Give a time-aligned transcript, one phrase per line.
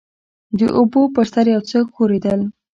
[0.59, 2.39] د اوبو پر سر يو څه ښورېدل.